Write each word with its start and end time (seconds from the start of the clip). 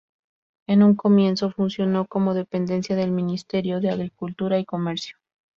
En 0.65 0.81
un 0.81 0.95
comienzo 0.95 1.51
funcionó 1.51 2.07
como 2.07 2.33
dependencia 2.33 2.95
del 2.95 3.11
Ministerio 3.11 3.79
de 3.81 3.91
Agricultura 3.91 4.57
y 4.57 4.65
Comercio. 4.65 5.17